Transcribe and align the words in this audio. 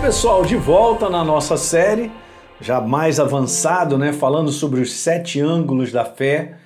pessoal, 0.00 0.42
de 0.42 0.56
volta 0.56 1.10
na 1.10 1.22
nossa 1.22 1.58
série, 1.58 2.10
já 2.58 2.80
mais 2.80 3.20
avançado, 3.20 3.98
né, 3.98 4.14
falando 4.14 4.50
sobre 4.50 4.80
os 4.80 4.94
sete 4.94 5.38
ângulos 5.38 5.92
da 5.92 6.06
fé, 6.06 6.56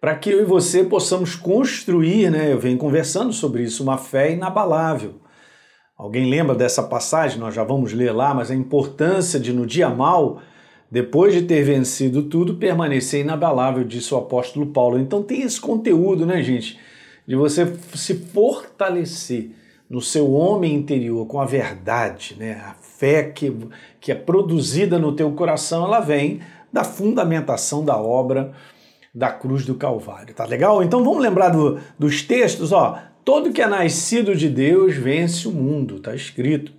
para 0.00 0.16
que 0.16 0.30
eu 0.30 0.42
e 0.42 0.44
você 0.44 0.82
possamos 0.82 1.36
construir, 1.36 2.28
né, 2.28 2.52
eu 2.52 2.58
venho 2.58 2.76
conversando 2.76 3.32
sobre 3.32 3.62
isso, 3.62 3.84
uma 3.84 3.96
fé 3.96 4.32
inabalável. 4.32 5.14
Alguém 5.96 6.28
lembra 6.28 6.56
dessa 6.56 6.82
passagem? 6.82 7.38
Nós 7.38 7.54
já 7.54 7.62
vamos 7.62 7.92
ler 7.92 8.10
lá, 8.10 8.34
mas 8.34 8.50
a 8.50 8.54
importância 8.54 9.38
de 9.38 9.52
no 9.52 9.64
dia 9.64 9.88
mal, 9.88 10.42
depois 10.90 11.32
de 11.32 11.42
ter 11.42 11.62
vencido 11.62 12.24
tudo, 12.24 12.56
permanecer 12.56 13.20
inabalável, 13.20 13.84
disse 13.84 14.12
o 14.12 14.18
apóstolo 14.18 14.66
Paulo. 14.66 14.98
Então 14.98 15.22
tem 15.22 15.42
esse 15.42 15.60
conteúdo, 15.60 16.26
né, 16.26 16.42
gente, 16.42 16.80
de 17.28 17.36
você 17.36 17.72
se 17.94 18.14
fortalecer 18.14 19.52
no 19.92 20.00
seu 20.00 20.32
homem 20.32 20.74
interior 20.74 21.26
com 21.26 21.38
a 21.38 21.44
verdade, 21.44 22.34
né? 22.38 22.54
A 22.66 22.72
fé 22.72 23.24
que, 23.24 23.54
que 24.00 24.10
é 24.10 24.14
produzida 24.14 24.98
no 24.98 25.14
teu 25.14 25.30
coração, 25.32 25.84
ela 25.84 26.00
vem 26.00 26.40
da 26.72 26.82
fundamentação 26.82 27.84
da 27.84 27.98
obra 27.98 28.52
da 29.14 29.30
cruz 29.30 29.66
do 29.66 29.74
Calvário. 29.74 30.34
Tá 30.34 30.46
legal? 30.46 30.82
Então 30.82 31.04
vamos 31.04 31.22
lembrar 31.22 31.50
do, 31.50 31.78
dos 31.98 32.22
textos, 32.22 32.72
ó. 32.72 32.98
Todo 33.22 33.52
que 33.52 33.60
é 33.60 33.66
nascido 33.66 34.34
de 34.34 34.48
Deus 34.48 34.96
vence 34.96 35.46
o 35.46 35.52
mundo, 35.52 36.00
tá 36.00 36.14
escrito. 36.14 36.72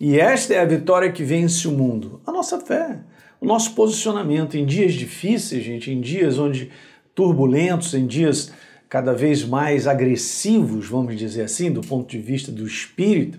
E 0.00 0.18
esta 0.18 0.54
é 0.54 0.58
a 0.58 0.64
vitória 0.64 1.12
que 1.12 1.22
vence 1.22 1.68
o 1.68 1.72
mundo, 1.72 2.22
a 2.26 2.32
nossa 2.32 2.58
fé, 2.58 3.00
o 3.38 3.44
nosso 3.44 3.74
posicionamento 3.74 4.56
em 4.56 4.64
dias 4.64 4.94
difíceis, 4.94 5.62
gente, 5.62 5.90
em 5.90 6.00
dias 6.00 6.38
onde 6.38 6.70
turbulentos, 7.14 7.92
em 7.92 8.06
dias 8.06 8.50
cada 8.88 9.12
vez 9.12 9.44
mais 9.44 9.86
agressivos, 9.86 10.88
vamos 10.88 11.16
dizer 11.16 11.42
assim, 11.42 11.72
do 11.72 11.80
ponto 11.80 12.08
de 12.08 12.18
vista 12.18 12.52
do 12.52 12.66
espírito, 12.66 13.38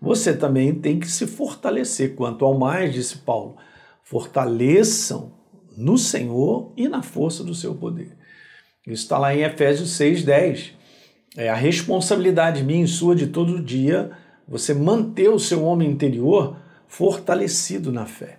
você 0.00 0.34
também 0.34 0.74
tem 0.74 0.98
que 0.98 1.08
se 1.08 1.26
fortalecer. 1.26 2.14
Quanto 2.14 2.44
ao 2.44 2.58
mais, 2.58 2.92
disse 2.92 3.18
Paulo, 3.18 3.56
fortaleçam 4.02 5.32
no 5.76 5.98
Senhor 5.98 6.72
e 6.76 6.88
na 6.88 7.02
força 7.02 7.44
do 7.44 7.54
seu 7.54 7.74
poder. 7.74 8.16
Isso 8.86 9.02
está 9.02 9.18
lá 9.18 9.34
em 9.34 9.42
Efésios 9.42 9.90
6,10. 9.98 10.72
É 11.36 11.48
a 11.48 11.54
responsabilidade 11.54 12.64
minha 12.64 12.84
e 12.84 12.88
sua 12.88 13.14
de 13.14 13.26
todo 13.26 13.62
dia 13.62 14.10
você 14.46 14.72
manter 14.72 15.28
o 15.28 15.38
seu 15.38 15.62
homem 15.62 15.90
interior 15.90 16.56
fortalecido 16.86 17.92
na 17.92 18.06
fé. 18.06 18.38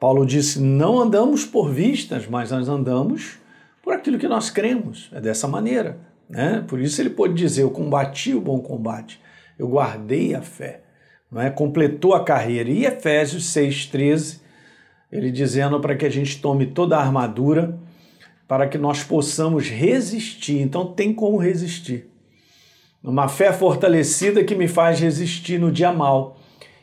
Paulo 0.00 0.26
disse: 0.26 0.58
não 0.60 1.00
andamos 1.00 1.44
por 1.46 1.70
vistas, 1.70 2.26
mas 2.26 2.50
nós 2.50 2.68
andamos 2.68 3.38
por 3.84 3.92
aquilo 3.92 4.18
que 4.18 4.26
nós 4.26 4.48
cremos. 4.48 5.10
É 5.12 5.20
dessa 5.20 5.46
maneira. 5.46 5.98
Né? 6.28 6.64
Por 6.66 6.80
isso 6.80 7.00
ele 7.00 7.10
pode 7.10 7.34
dizer: 7.34 7.62
Eu 7.62 7.70
combati 7.70 8.34
o 8.34 8.40
bom 8.40 8.58
combate, 8.58 9.20
eu 9.58 9.68
guardei 9.68 10.34
a 10.34 10.40
fé. 10.40 10.80
Não 11.30 11.40
é? 11.40 11.50
Completou 11.50 12.14
a 12.14 12.24
carreira. 12.24 12.70
E 12.70 12.86
Efésios 12.86 13.44
6,13, 13.52 14.40
ele 15.12 15.30
dizendo 15.30 15.78
para 15.80 15.94
que 15.94 16.06
a 16.06 16.10
gente 16.10 16.40
tome 16.40 16.66
toda 16.66 16.96
a 16.96 17.00
armadura 17.00 17.78
para 18.48 18.68
que 18.68 18.78
nós 18.78 19.02
possamos 19.02 19.68
resistir. 19.68 20.60
Então 20.60 20.86
tem 20.86 21.12
como 21.12 21.36
resistir. 21.36 22.08
Uma 23.02 23.28
fé 23.28 23.52
fortalecida 23.52 24.44
que 24.44 24.54
me 24.54 24.66
faz 24.66 25.00
resistir 25.00 25.58
no 25.58 25.70
dia 25.70 25.92
mal. 25.92 26.38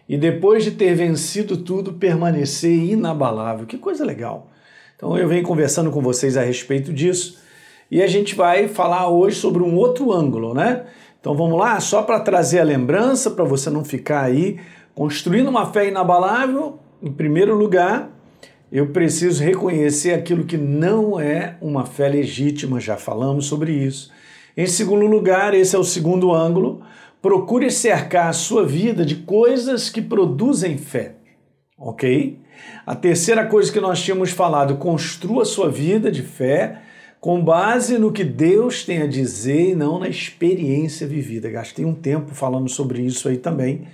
E 0.08 0.18
depois 0.18 0.64
de 0.64 0.72
ter 0.72 0.94
vencido 0.94 1.58
tudo, 1.58 1.94
permanecer 1.94 2.72
inabalável. 2.72 3.66
Que 3.66 3.78
coisa 3.78 4.06
legal. 4.06 4.51
Então 5.02 5.18
eu 5.18 5.28
venho 5.28 5.42
conversando 5.42 5.90
com 5.90 6.00
vocês 6.00 6.38
a 6.38 6.44
respeito 6.44 6.94
disso 6.94 7.40
e 7.90 8.04
a 8.04 8.08
gente 8.08 8.36
vai 8.36 8.68
falar 8.68 9.10
hoje 9.10 9.36
sobre 9.36 9.64
um 9.64 9.76
outro 9.76 10.14
ângulo, 10.14 10.54
né? 10.54 10.84
Então 11.20 11.36
vamos 11.36 11.58
lá, 11.58 11.80
só 11.80 12.04
para 12.04 12.20
trazer 12.20 12.60
a 12.60 12.64
lembrança, 12.64 13.32
para 13.32 13.44
você 13.44 13.72
não 13.72 13.84
ficar 13.84 14.22
aí 14.22 14.60
construindo 14.94 15.48
uma 15.48 15.66
fé 15.74 15.88
inabalável, 15.88 16.78
em 17.02 17.12
primeiro 17.12 17.56
lugar, 17.56 18.12
eu 18.72 18.90
preciso 18.90 19.44
reconhecer 19.44 20.14
aquilo 20.14 20.44
que 20.44 20.56
não 20.56 21.20
é 21.20 21.58
uma 21.60 21.84
fé 21.84 22.08
legítima, 22.08 22.80
já 22.80 22.96
falamos 22.96 23.48
sobre 23.48 23.72
isso. 23.72 24.12
Em 24.56 24.68
segundo 24.68 25.08
lugar, 25.08 25.56
esse 25.56 25.76
é 25.76 25.80
o 25.80 25.84
segundo 25.84 26.32
ângulo, 26.32 26.84
procure 27.20 27.72
cercar 27.72 28.28
a 28.28 28.34
sua 28.34 28.64
vida 28.64 29.04
de 29.04 29.16
coisas 29.16 29.90
que 29.90 30.00
produzem 30.00 30.78
fé, 30.78 31.16
ok? 31.82 32.40
A 32.86 32.96
terceira 32.96 33.46
coisa 33.46 33.72
que 33.72 33.80
nós 33.80 34.02
tínhamos 34.02 34.30
falado, 34.32 34.78
construa 34.78 35.44
sua 35.44 35.70
vida 35.70 36.12
de 36.12 36.22
fé 36.22 36.82
com 37.20 37.44
base 37.44 37.98
no 37.98 38.12
que 38.12 38.24
Deus 38.24 38.84
tem 38.84 39.02
a 39.02 39.08
dizer 39.08 39.70
e 39.70 39.76
não 39.76 40.00
na 40.00 40.08
experiência 40.08 41.08
vivida. 41.08 41.50
Gastei 41.50 41.86
um 41.86 41.94
tempo 41.94 42.34
falando 42.34 42.70
sobre 42.70 43.02
isso 43.02 43.28
aí 43.28 43.38
também. 43.38 43.88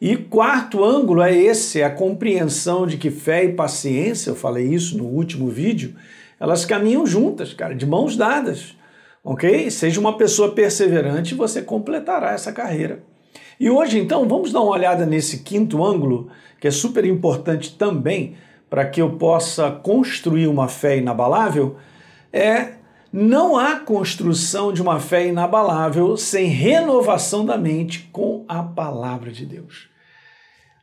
E 0.00 0.16
quarto 0.16 0.84
ângulo 0.84 1.22
é 1.22 1.36
esse, 1.36 1.80
é 1.80 1.84
a 1.84 1.90
compreensão 1.90 2.86
de 2.86 2.96
que 2.96 3.10
fé 3.10 3.44
e 3.44 3.52
paciência, 3.52 4.30
eu 4.30 4.36
falei 4.36 4.66
isso 4.66 4.96
no 4.96 5.04
último 5.04 5.48
vídeo, 5.48 5.94
elas 6.38 6.64
caminham 6.64 7.04
juntas, 7.04 7.52
cara, 7.52 7.74
de 7.74 7.84
mãos 7.84 8.16
dadas. 8.16 8.76
Ok? 9.24 9.70
Seja 9.70 9.98
uma 9.98 10.16
pessoa 10.16 10.54
perseverante, 10.54 11.34
você 11.34 11.60
completará 11.60 12.32
essa 12.32 12.52
carreira. 12.52 13.02
E 13.60 13.68
hoje, 13.68 13.98
então, 13.98 14.28
vamos 14.28 14.52
dar 14.52 14.60
uma 14.60 14.72
olhada 14.72 15.04
nesse 15.04 15.38
quinto 15.38 15.84
ângulo, 15.84 16.28
que 16.60 16.68
é 16.68 16.70
super 16.70 17.04
importante 17.04 17.76
também 17.76 18.36
para 18.70 18.84
que 18.84 19.00
eu 19.00 19.10
possa 19.16 19.70
construir 19.70 20.46
uma 20.46 20.68
fé 20.68 20.98
inabalável. 20.98 21.76
É 22.32 22.78
não 23.12 23.56
há 23.56 23.76
construção 23.76 24.70
de 24.70 24.82
uma 24.82 25.00
fé 25.00 25.26
inabalável 25.26 26.16
sem 26.16 26.46
renovação 26.46 27.44
da 27.44 27.56
mente 27.56 28.08
com 28.12 28.44
a 28.46 28.62
palavra 28.62 29.32
de 29.32 29.46
Deus. 29.46 29.88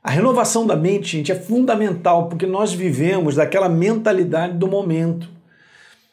A 0.03 0.09
renovação 0.09 0.65
da 0.65 0.75
mente, 0.75 1.17
gente, 1.17 1.31
é 1.31 1.35
fundamental 1.35 2.27
porque 2.27 2.45
nós 2.45 2.73
vivemos 2.73 3.35
daquela 3.35 3.69
mentalidade 3.69 4.57
do 4.57 4.67
momento. 4.67 5.29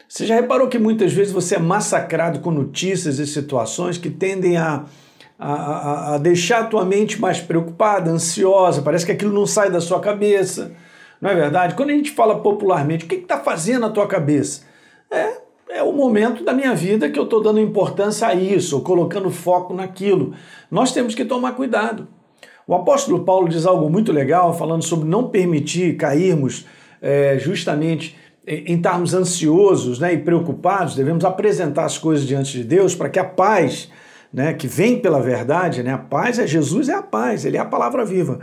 Você 0.07 0.27
já 0.27 0.35
reparou 0.35 0.67
que 0.67 0.77
muitas 0.77 1.11
vezes 1.13 1.33
você 1.33 1.55
é 1.55 1.59
massacrado 1.59 2.39
com 2.39 2.51
notícias 2.51 3.17
e 3.17 3.25
situações 3.25 3.97
que 3.97 4.11
tendem 4.11 4.57
a 4.57 4.85
a, 5.37 6.13
a, 6.13 6.17
deixar 6.17 6.61
a 6.61 6.65
tua 6.65 6.85
mente 6.85 7.19
mais 7.19 7.39
preocupada, 7.39 8.09
ansiosa, 8.09 8.81
parece 8.81 9.05
que 9.05 9.11
aquilo 9.11 9.33
não 9.33 9.45
sai 9.45 9.69
da 9.69 9.81
sua 9.81 9.99
cabeça. 9.99 10.71
Não 11.19 11.29
é 11.29 11.35
verdade? 11.35 11.75
Quando 11.75 11.89
a 11.89 11.93
gente 11.93 12.11
fala 12.11 12.39
popularmente, 12.39 13.05
o 13.05 13.07
que 13.07 13.15
está 13.15 13.37
fazendo 13.37 13.81
na 13.81 13.89
tua 13.89 14.07
cabeça? 14.07 14.63
É, 15.09 15.37
é 15.69 15.83
o 15.83 15.93
momento 15.93 16.43
da 16.43 16.53
minha 16.53 16.75
vida 16.75 17.09
que 17.09 17.17
eu 17.17 17.23
estou 17.23 17.41
dando 17.41 17.59
importância 17.59 18.27
a 18.27 18.35
isso, 18.35 18.81
colocando 18.81 19.29
foco 19.29 19.73
naquilo. 19.73 20.33
Nós 20.69 20.91
temos 20.91 21.15
que 21.15 21.25
tomar 21.25 21.53
cuidado. 21.53 22.07
O 22.67 22.73
apóstolo 22.73 23.23
Paulo 23.23 23.49
diz 23.49 23.65
algo 23.65 23.89
muito 23.89 24.11
legal, 24.11 24.53
falando 24.57 24.83
sobre 24.83 25.07
não 25.07 25.29
permitir 25.29 25.97
cairmos 25.97 26.65
é, 27.01 27.37
justamente 27.37 28.15
em 28.45 28.75
estarmos 28.75 29.13
ansiosos 29.13 29.99
né, 29.99 30.13
e 30.13 30.17
preocupados, 30.17 30.95
devemos 30.95 31.23
apresentar 31.23 31.85
as 31.85 31.97
coisas 31.97 32.27
diante 32.27 32.57
de 32.57 32.63
Deus 32.63 32.93
para 32.93 33.09
que 33.09 33.19
a 33.19 33.23
paz 33.23 33.89
né, 34.33 34.53
que 34.53 34.67
vem 34.67 34.99
pela 34.99 35.21
verdade, 35.21 35.83
né, 35.83 35.93
a 35.93 35.97
paz 35.97 36.39
é 36.39 36.47
Jesus, 36.47 36.89
é 36.89 36.95
a 36.95 37.03
paz, 37.03 37.45
ele 37.45 37.57
é 37.57 37.59
a 37.59 37.65
palavra 37.65 38.03
viva. 38.03 38.39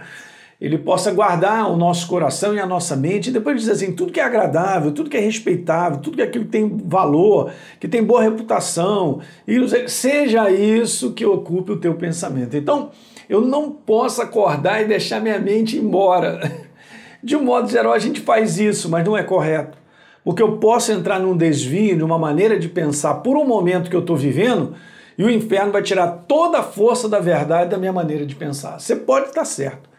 Ele 0.61 0.77
possa 0.77 1.11
guardar 1.11 1.71
o 1.71 1.77
nosso 1.77 2.07
coração 2.07 2.55
e 2.55 2.61
a 2.61 2.67
nossa 2.67 2.95
mente, 2.95 3.31
e 3.31 3.33
depois 3.33 3.59
dizer 3.59 3.73
assim: 3.73 3.93
tudo 3.93 4.13
que 4.13 4.21
é 4.21 4.23
agradável, 4.23 4.93
tudo 4.93 5.09
que 5.09 5.17
é 5.17 5.21
respeitável, 5.21 5.99
tudo 6.01 6.17
que 6.17 6.23
é 6.23 6.27
aquilo 6.27 6.45
que 6.45 6.51
tem 6.51 6.77
valor, 6.85 7.51
que 7.81 7.89
tem 7.89 8.05
boa 8.05 8.21
reputação, 8.21 9.21
seja 9.89 10.51
isso 10.51 11.15
que 11.15 11.25
ocupe 11.25 11.73
o 11.73 11.79
teu 11.79 11.95
pensamento. 11.95 12.59
Então, 12.59 12.91
eu 13.27 13.41
não 13.41 13.71
posso 13.71 14.21
acordar 14.21 14.83
e 14.83 14.85
deixar 14.85 15.19
minha 15.19 15.39
mente 15.39 15.79
embora. 15.79 16.69
De 17.25 17.37
um 17.37 17.45
modo 17.45 17.69
geral, 17.71 17.93
a 17.93 17.99
gente 17.99 18.21
faz 18.21 18.59
isso, 18.59 18.89
mas 18.91 19.05
não 19.05 19.17
é 19.17 19.23
correto. 19.23 19.79
Porque 20.25 20.43
eu 20.43 20.59
posso 20.59 20.93
entrar 20.93 21.19
num 21.19 21.37
desvio, 21.37 21.97
numa 21.97 22.19
maneira 22.19 22.59
de 22.59 22.69
pensar 22.69 23.15
por 23.17 23.37
um 23.37 23.47
momento 23.47 23.89
que 23.89 23.97
eu 23.97 24.01
estou 24.01 24.17
vivendo, 24.17 24.75
e 25.21 25.23
o 25.23 25.29
inferno 25.29 25.71
vai 25.71 25.83
tirar 25.83 26.25
toda 26.27 26.61
a 26.61 26.63
força 26.63 27.07
da 27.07 27.21
verdade 27.21 27.69
da 27.69 27.77
minha 27.77 27.93
maneira 27.93 28.25
de 28.25 28.35
pensar. 28.35 28.81
Você 28.81 28.97
pode 28.97 29.29
estar 29.29 29.45
certo. 29.45 29.91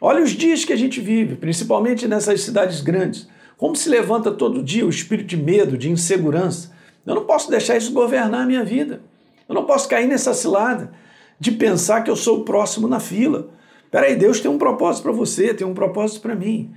Olha 0.00 0.20
os 0.20 0.32
dias 0.32 0.64
que 0.64 0.72
a 0.72 0.76
gente 0.76 1.00
vive, 1.00 1.36
principalmente 1.36 2.08
nessas 2.08 2.40
cidades 2.40 2.80
grandes. 2.80 3.28
Como 3.56 3.76
se 3.76 3.88
levanta 3.88 4.32
todo 4.32 4.64
dia 4.64 4.84
o 4.84 4.90
espírito 4.90 5.28
de 5.28 5.36
medo, 5.36 5.78
de 5.78 5.88
insegurança. 5.88 6.72
Eu 7.06 7.14
não 7.14 7.24
posso 7.26 7.48
deixar 7.48 7.76
isso 7.76 7.92
governar 7.92 8.40
a 8.40 8.44
minha 8.44 8.64
vida. 8.64 9.02
Eu 9.48 9.54
não 9.54 9.64
posso 9.64 9.88
cair 9.88 10.08
nessa 10.08 10.34
cilada 10.34 10.90
de 11.38 11.52
pensar 11.52 12.02
que 12.02 12.10
eu 12.10 12.16
sou 12.16 12.40
o 12.40 12.44
próximo 12.44 12.88
na 12.88 12.98
fila. 12.98 13.48
Peraí, 13.88 14.16
Deus 14.16 14.40
tem 14.40 14.50
um 14.50 14.58
propósito 14.58 15.04
para 15.04 15.12
você, 15.12 15.54
tem 15.54 15.64
um 15.64 15.74
propósito 15.74 16.22
para 16.22 16.34
mim. 16.34 16.74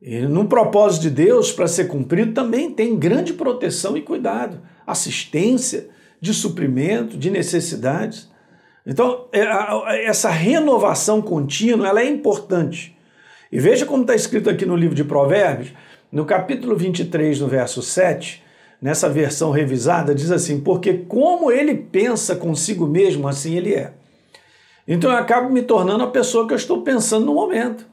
E 0.00 0.20
no 0.20 0.46
propósito 0.46 1.02
de 1.02 1.10
Deus, 1.10 1.50
para 1.50 1.66
ser 1.66 1.88
cumprido, 1.88 2.34
também 2.34 2.70
tem 2.70 2.96
grande 2.96 3.32
proteção 3.32 3.96
e 3.96 4.00
cuidado, 4.00 4.60
assistência, 4.86 5.90
de 6.20 6.34
suprimento, 6.34 7.16
de 7.16 7.30
necessidades. 7.30 8.28
Então, 8.86 9.26
é, 9.32 10.06
essa 10.06 10.28
renovação 10.28 11.22
contínua 11.22 11.88
ela 11.88 12.00
é 12.00 12.08
importante. 12.08 12.96
E 13.50 13.58
veja 13.58 13.86
como 13.86 14.02
está 14.02 14.14
escrito 14.14 14.48
aqui 14.48 14.64
no 14.64 14.76
livro 14.76 14.94
de 14.94 15.04
Provérbios, 15.04 15.72
no 16.10 16.24
capítulo 16.24 16.76
23, 16.76 17.40
no 17.40 17.48
verso 17.48 17.82
7, 17.82 18.42
nessa 18.80 19.08
versão 19.08 19.50
revisada, 19.50 20.14
diz 20.14 20.30
assim: 20.30 20.60
Porque 20.60 20.94
como 20.94 21.50
ele 21.50 21.74
pensa 21.74 22.36
consigo 22.36 22.86
mesmo, 22.86 23.26
assim 23.28 23.56
ele 23.56 23.74
é. 23.74 23.92
Então 24.86 25.10
eu 25.10 25.16
acabo 25.16 25.50
me 25.50 25.62
tornando 25.62 26.02
a 26.04 26.10
pessoa 26.10 26.46
que 26.46 26.52
eu 26.52 26.56
estou 26.56 26.82
pensando 26.82 27.26
no 27.26 27.34
momento. 27.34 27.86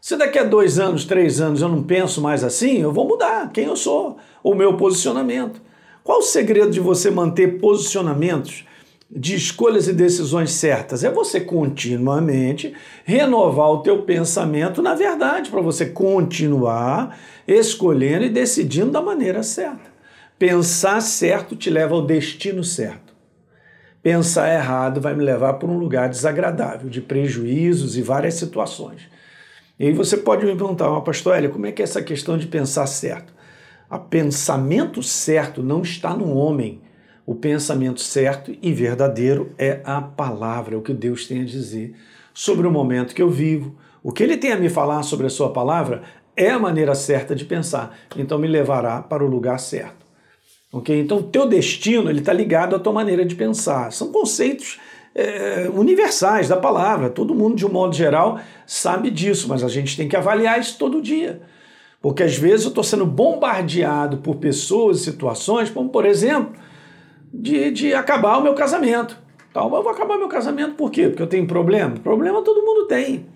Se 0.00 0.16
daqui 0.16 0.38
a 0.38 0.44
dois 0.44 0.78
anos, 0.78 1.04
três 1.04 1.40
anos 1.40 1.60
eu 1.60 1.68
não 1.68 1.82
penso 1.82 2.22
mais 2.22 2.44
assim, 2.44 2.78
eu 2.78 2.92
vou 2.92 3.06
mudar 3.06 3.50
quem 3.52 3.64
eu 3.64 3.76
sou, 3.76 4.16
o 4.42 4.54
meu 4.54 4.76
posicionamento. 4.76 5.60
Qual 6.08 6.20
o 6.20 6.22
segredo 6.22 6.70
de 6.70 6.80
você 6.80 7.10
manter 7.10 7.58
posicionamentos 7.58 8.64
de 9.10 9.34
escolhas 9.34 9.88
e 9.88 9.92
decisões 9.92 10.52
certas? 10.52 11.04
É 11.04 11.10
você 11.10 11.38
continuamente 11.38 12.72
renovar 13.04 13.68
o 13.68 13.82
teu 13.82 14.04
pensamento 14.04 14.80
na 14.80 14.94
verdade, 14.94 15.50
para 15.50 15.60
você 15.60 15.84
continuar 15.84 17.20
escolhendo 17.46 18.24
e 18.24 18.30
decidindo 18.30 18.90
da 18.90 19.02
maneira 19.02 19.42
certa. 19.42 19.92
Pensar 20.38 21.02
certo 21.02 21.54
te 21.54 21.68
leva 21.68 21.94
ao 21.94 22.06
destino 22.06 22.64
certo. 22.64 23.12
Pensar 24.02 24.50
errado 24.50 25.02
vai 25.02 25.14
me 25.14 25.22
levar 25.22 25.52
para 25.58 25.68
um 25.68 25.76
lugar 25.76 26.08
desagradável, 26.08 26.88
de 26.88 27.02
prejuízos 27.02 27.98
e 27.98 28.00
várias 28.00 28.32
situações. 28.32 29.02
E 29.78 29.88
aí 29.88 29.92
você 29.92 30.16
pode 30.16 30.46
me 30.46 30.56
perguntar, 30.56 30.88
pastor 31.02 31.36
Hélio, 31.36 31.50
como 31.50 31.66
é 31.66 31.72
que 31.72 31.82
é 31.82 31.84
essa 31.84 32.00
questão 32.00 32.38
de 32.38 32.46
pensar 32.46 32.86
certo? 32.86 33.36
O 33.90 33.98
pensamento 33.98 35.02
certo 35.02 35.62
não 35.62 35.82
está 35.82 36.14
no 36.14 36.34
homem. 36.34 36.80
O 37.24 37.34
pensamento 37.34 38.00
certo 38.00 38.54
e 38.62 38.72
verdadeiro 38.72 39.52
é 39.58 39.80
a 39.84 40.00
palavra, 40.00 40.74
é 40.74 40.78
o 40.78 40.82
que 40.82 40.92
Deus 40.92 41.26
tem 41.26 41.42
a 41.42 41.44
dizer 41.44 41.94
sobre 42.34 42.66
o 42.66 42.70
momento 42.70 43.14
que 43.14 43.22
eu 43.22 43.30
vivo. 43.30 43.76
O 44.02 44.12
que 44.12 44.22
ele 44.22 44.36
tem 44.36 44.52
a 44.52 44.56
me 44.56 44.68
falar 44.68 45.02
sobre 45.02 45.26
a 45.26 45.30
sua 45.30 45.52
palavra 45.52 46.02
é 46.36 46.50
a 46.50 46.58
maneira 46.58 46.94
certa 46.94 47.34
de 47.34 47.44
pensar. 47.44 47.98
Então 48.16 48.38
me 48.38 48.46
levará 48.46 49.02
para 49.02 49.24
o 49.24 49.28
lugar 49.28 49.58
certo. 49.58 50.06
Ok? 50.72 50.98
Então 50.98 51.18
o 51.18 51.22
teu 51.22 51.48
destino 51.48 52.08
ele 52.08 52.20
está 52.20 52.32
ligado 52.32 52.76
à 52.76 52.78
tua 52.78 52.92
maneira 52.92 53.24
de 53.24 53.34
pensar. 53.34 53.90
São 53.90 54.12
conceitos 54.12 54.78
é, 55.14 55.68
universais 55.74 56.48
da 56.48 56.56
palavra. 56.56 57.10
Todo 57.10 57.34
mundo, 57.34 57.56
de 57.56 57.66
um 57.66 57.72
modo 57.72 57.94
geral, 57.94 58.38
sabe 58.66 59.10
disso, 59.10 59.48
mas 59.48 59.64
a 59.64 59.68
gente 59.68 59.96
tem 59.96 60.08
que 60.08 60.16
avaliar 60.16 60.60
isso 60.60 60.78
todo 60.78 61.02
dia. 61.02 61.42
Porque 62.00 62.22
às 62.22 62.36
vezes 62.36 62.64
eu 62.64 62.68
estou 62.68 62.84
sendo 62.84 63.04
bombardeado 63.04 64.18
por 64.18 64.36
pessoas 64.36 65.00
e 65.00 65.04
situações, 65.04 65.68
como 65.68 65.88
por 65.88 66.06
exemplo, 66.06 66.52
de, 67.32 67.70
de 67.70 67.94
acabar 67.94 68.38
o 68.38 68.42
meu 68.42 68.54
casamento. 68.54 69.18
Então, 69.50 69.64
eu 69.64 69.82
vou 69.82 69.90
acabar 69.90 70.16
meu 70.16 70.28
casamento 70.28 70.74
por 70.74 70.90
quê? 70.90 71.08
Porque 71.08 71.22
eu 71.22 71.26
tenho 71.26 71.46
problema? 71.46 71.96
Problema 71.96 72.42
todo 72.42 72.62
mundo 72.62 72.86
tem. 72.86 73.26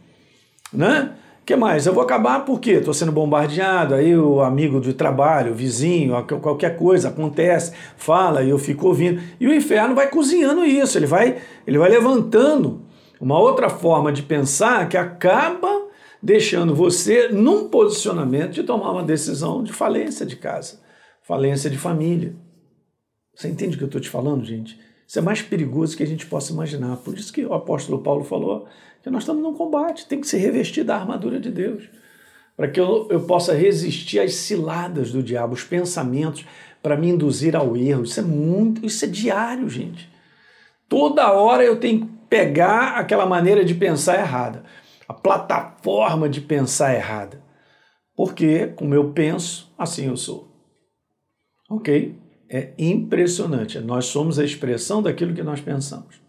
Né? 0.73 1.13
que 1.45 1.57
mais? 1.57 1.87
Eu 1.87 1.93
vou 1.93 2.03
acabar 2.03 2.45
porque 2.45 2.73
estou 2.73 2.95
sendo 2.95 3.11
bombardeado, 3.11 3.95
aí 3.95 4.17
o 4.17 4.41
amigo 4.41 4.81
de 4.81 4.93
trabalho, 4.93 5.53
o 5.53 5.55
vizinho, 5.55 6.15
qualquer 6.41 6.77
coisa 6.77 7.09
acontece, 7.09 7.73
fala 7.97 8.43
e 8.43 8.51
eu 8.51 8.59
fico 8.59 8.87
ouvindo. 8.87 9.21
E 9.41 9.47
o 9.47 9.55
inferno 9.55 9.95
vai 9.95 10.09
cozinhando 10.09 10.65
isso, 10.65 10.97
ele 10.97 11.07
vai, 11.07 11.39
ele 11.67 11.79
vai 11.79 11.91
levantando 11.91 12.83
uma 13.21 13.39
outra 13.39 13.69
forma 13.69 14.13
de 14.13 14.23
pensar 14.23 14.89
que 14.89 14.97
acaba 14.97 15.82
deixando 16.23 16.75
você 16.75 17.29
num 17.29 17.69
posicionamento 17.69 18.53
de 18.53 18.63
tomar 18.63 18.93
uma 18.93 19.03
decisão 19.03 19.65
de 19.65 19.73
falência 19.73 20.25
de 20.25 20.37
casa, 20.37 20.81
falência 21.23 21.69
de 21.69 21.77
família. 21.77 22.37
Você 23.35 23.49
entende 23.49 23.75
o 23.75 23.79
que 23.79 23.85
eu 23.85 23.87
estou 23.87 24.01
te 24.01 24.09
falando, 24.09 24.45
gente? 24.45 24.79
Isso 25.07 25.19
é 25.19 25.23
mais 25.23 25.43
perigoso 25.43 25.97
que 25.97 26.03
a 26.03 26.07
gente 26.07 26.27
possa 26.27 26.53
imaginar. 26.53 26.97
Por 26.99 27.19
isso 27.19 27.33
que 27.33 27.45
o 27.45 27.53
apóstolo 27.53 28.03
Paulo 28.03 28.25
falou 28.25 28.67
que 29.03 29.11
nós 29.11 29.25
estamos 29.25 29.43
num 29.43 29.55
combate, 29.55 30.07
tem 30.07 30.21
que 30.21 30.29
se 30.29 30.37
revestir 30.37 30.85
da 30.85 30.97
armadura 30.97 31.41
de 31.41 31.51
Deus, 31.51 31.85
para 32.57 32.69
que 32.69 32.79
eu, 32.79 33.09
eu 33.11 33.21
possa 33.23 33.53
resistir 33.53 34.21
às 34.21 34.35
ciladas 34.35 35.11
do 35.11 35.23
diabo, 35.23 35.55
os 35.55 35.65
pensamentos, 35.65 36.47
para 36.81 36.97
me 36.97 37.09
induzir 37.09 37.57
ao 37.57 37.77
erro. 37.77 38.05
Isso 38.05 38.21
é 38.21 38.23
muito, 38.23 38.87
isso 38.87 39.05
é 39.05 39.09
diário, 39.09 39.69
gente. 39.69 40.09
Toda 40.89 41.33
hora 41.33 41.65
eu 41.65 41.81
tenho 41.81 42.01
que 42.01 42.13
pegar 42.29 42.97
aquela 42.97 43.27
maneira 43.27 43.65
de 43.65 43.75
pensar 43.75 44.19
errada, 44.19 44.65
plataforma 45.23 46.29
de 46.29 46.41
pensar 46.41 46.95
errada. 46.95 47.43
Porque, 48.15 48.69
como 48.69 48.95
eu 48.95 49.13
penso, 49.13 49.73
assim 49.79 50.07
eu 50.07 50.17
sou. 50.17 50.53
Ok? 51.71 52.19
É 52.49 52.75
impressionante. 52.79 53.79
Nós 53.81 54.07
somos 54.07 54.39
a 54.39 54.45
expressão 54.45 55.03
daquilo 55.03 55.35
que 55.35 55.43
nós 55.43 55.61
pensamos. 55.61 56.21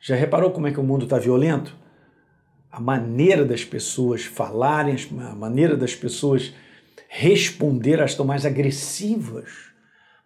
Já 0.00 0.14
reparou 0.14 0.52
como 0.52 0.68
é 0.68 0.72
que 0.72 0.78
o 0.78 0.84
mundo 0.84 1.04
está 1.04 1.18
violento? 1.18 1.76
A 2.70 2.78
maneira 2.78 3.44
das 3.44 3.64
pessoas 3.64 4.24
falarem, 4.24 4.94
a 5.20 5.34
maneira 5.34 5.76
das 5.76 5.94
pessoas 5.94 6.54
responder, 7.08 7.94
elas 7.94 8.12
estão 8.12 8.24
mais 8.24 8.46
agressivas. 8.46 9.50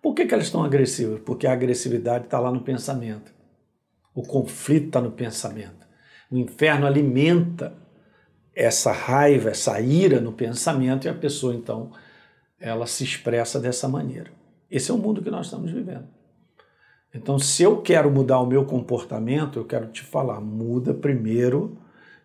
Por 0.02 0.14
que, 0.14 0.26
que 0.26 0.34
elas 0.34 0.46
estão 0.46 0.64
agressivas? 0.64 1.20
Porque 1.24 1.46
a 1.46 1.52
agressividade 1.52 2.24
está 2.24 2.38
lá 2.38 2.50
no 2.50 2.60
pensamento. 2.60 3.32
O 4.14 4.22
conflito 4.22 4.88
está 4.88 5.00
no 5.00 5.12
pensamento. 5.12 5.81
O 6.32 6.36
inferno 6.38 6.86
alimenta 6.86 7.74
essa 8.54 8.90
raiva, 8.90 9.50
essa 9.50 9.78
ira 9.80 10.18
no 10.18 10.32
pensamento 10.32 11.06
e 11.06 11.10
a 11.10 11.14
pessoa 11.14 11.54
então 11.54 11.92
ela 12.58 12.86
se 12.86 13.04
expressa 13.04 13.60
dessa 13.60 13.86
maneira. 13.86 14.30
Esse 14.70 14.90
é 14.90 14.94
o 14.94 14.98
mundo 14.98 15.22
que 15.22 15.30
nós 15.30 15.46
estamos 15.46 15.70
vivendo. 15.70 16.08
Então, 17.14 17.38
se 17.38 17.62
eu 17.62 17.82
quero 17.82 18.10
mudar 18.10 18.40
o 18.40 18.46
meu 18.46 18.64
comportamento, 18.64 19.58
eu 19.58 19.66
quero 19.66 19.88
te 19.88 20.02
falar, 20.02 20.40
muda 20.40 20.94
primeiro, 20.94 21.76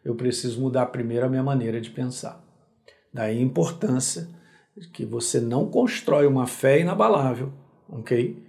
eu 0.05 0.15
preciso 0.15 0.61
mudar 0.61 0.85
primeiro 0.85 1.25
a 1.25 1.29
minha 1.29 1.43
maneira 1.43 1.81
de 1.81 1.89
pensar. 1.89 2.41
Daí 3.13 3.39
a 3.39 3.41
importância 3.41 4.29
de 4.77 4.87
que 4.87 5.05
você 5.05 5.41
não 5.41 5.69
constrói 5.69 6.25
uma 6.25 6.47
fé 6.47 6.79
inabalável, 6.79 7.51
ok? 7.89 8.46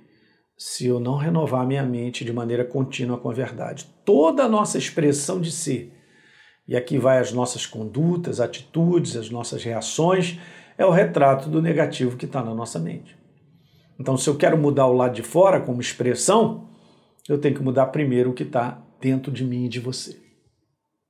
Se 0.58 0.86
eu 0.86 0.98
não 0.98 1.16
renovar 1.16 1.64
minha 1.64 1.84
mente 1.84 2.24
de 2.24 2.32
maneira 2.32 2.64
contínua 2.64 3.16
com 3.16 3.30
a 3.30 3.32
verdade. 3.32 3.86
Toda 4.04 4.42
a 4.42 4.48
nossa 4.48 4.76
expressão 4.76 5.40
de 5.40 5.52
si, 5.52 5.92
e 6.66 6.76
aqui 6.76 6.98
vai 6.98 7.18
as 7.18 7.32
nossas 7.32 7.64
condutas, 7.64 8.40
atitudes, 8.40 9.16
as 9.16 9.30
nossas 9.30 9.62
reações, 9.62 10.38
é 10.76 10.84
o 10.84 10.90
retrato 10.90 11.48
do 11.48 11.62
negativo 11.62 12.16
que 12.16 12.26
está 12.26 12.42
na 12.42 12.54
nossa 12.54 12.78
mente. 12.78 13.16
Então, 13.98 14.16
se 14.16 14.28
eu 14.28 14.36
quero 14.36 14.58
mudar 14.58 14.86
o 14.86 14.92
lado 14.92 15.14
de 15.14 15.22
fora 15.22 15.60
como 15.60 15.80
expressão, 15.80 16.68
eu 17.28 17.38
tenho 17.38 17.54
que 17.54 17.62
mudar 17.62 17.86
primeiro 17.86 18.30
o 18.30 18.34
que 18.34 18.42
está 18.42 18.82
dentro 19.00 19.30
de 19.30 19.44
mim 19.44 19.66
e 19.66 19.68
de 19.68 19.80
você. 19.80 20.20